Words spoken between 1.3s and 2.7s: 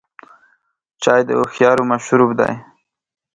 هوښیارو مشروب دی.